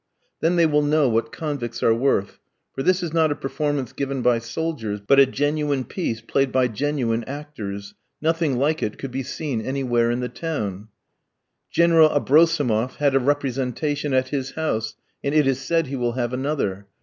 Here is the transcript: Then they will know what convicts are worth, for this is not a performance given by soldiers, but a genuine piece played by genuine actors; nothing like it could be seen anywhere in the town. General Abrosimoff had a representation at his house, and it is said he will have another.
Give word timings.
Then 0.39 0.55
they 0.55 0.65
will 0.65 0.81
know 0.81 1.07
what 1.07 1.31
convicts 1.31 1.83
are 1.83 1.93
worth, 1.93 2.39
for 2.73 2.81
this 2.81 3.03
is 3.03 3.13
not 3.13 3.31
a 3.31 3.35
performance 3.35 3.93
given 3.93 4.23
by 4.23 4.39
soldiers, 4.39 4.99
but 4.99 5.19
a 5.19 5.27
genuine 5.27 5.83
piece 5.83 6.21
played 6.21 6.51
by 6.51 6.69
genuine 6.69 7.23
actors; 7.25 7.93
nothing 8.19 8.57
like 8.57 8.81
it 8.81 8.97
could 8.97 9.11
be 9.11 9.21
seen 9.21 9.61
anywhere 9.61 10.09
in 10.09 10.19
the 10.19 10.27
town. 10.27 10.87
General 11.69 12.09
Abrosimoff 12.09 12.95
had 12.95 13.13
a 13.13 13.19
representation 13.19 14.11
at 14.11 14.29
his 14.29 14.53
house, 14.53 14.95
and 15.23 15.35
it 15.35 15.45
is 15.45 15.61
said 15.61 15.85
he 15.85 15.95
will 15.95 16.13
have 16.13 16.33
another. 16.33 16.87